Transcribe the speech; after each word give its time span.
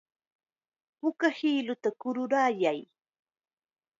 Puka 0.99 1.27
hiluta 1.37 1.89
kururayay. 1.99 2.79